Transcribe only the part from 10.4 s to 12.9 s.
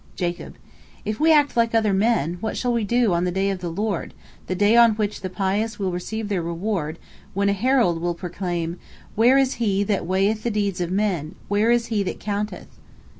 the deeds of men, where is He that counteth?"